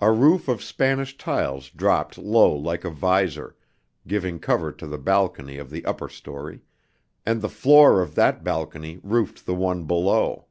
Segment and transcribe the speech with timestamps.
[0.00, 3.54] A roof of Spanish tiles dropped low like a visor,
[4.06, 6.62] giving cover to the balcony of the upper story;
[7.26, 10.46] and the floor of that balcony roofed the one below.